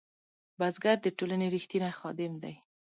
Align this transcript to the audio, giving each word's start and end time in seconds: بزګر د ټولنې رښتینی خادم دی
بزګر 0.59 0.97
د 1.03 1.07
ټولنې 1.17 1.47
رښتینی 1.55 1.91
خادم 1.99 2.33
دی 2.43 2.55